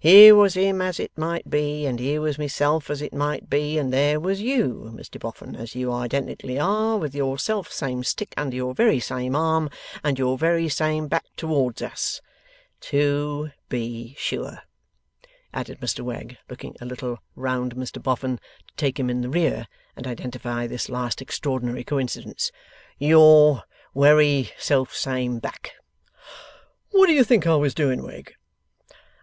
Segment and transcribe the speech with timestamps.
[0.00, 3.78] Here was him as it might be, and here was myself as it might be,
[3.78, 8.34] and there was you, Mr Boffin, as you identically are, with your self same stick
[8.36, 9.70] under your very same arm,
[10.04, 12.20] and your very same back towards us.
[12.92, 14.60] To be sure!'
[15.54, 19.66] added Mr Wegg, looking a little round Mr Boffin, to take him in the rear,
[19.96, 22.52] and identify this last extraordinary coincidence,
[22.98, 23.62] 'your
[23.94, 25.72] wery self same back!'
[26.90, 28.34] 'What do you think I was doing, Wegg?